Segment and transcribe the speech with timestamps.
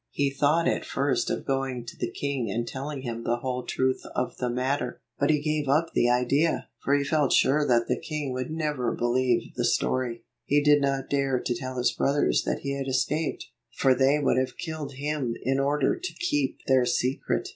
[0.09, 4.01] He thought at first of going to the king and telling him the whole truth
[4.15, 4.99] of the matter.
[5.19, 8.95] But he gave up the idea, for he felt sure that the king would never
[8.95, 10.23] believe the story.
[10.43, 13.45] He did not dare to tell his brothers that he had escaped,
[13.77, 17.49] for they would have killed him in order to keep their secret.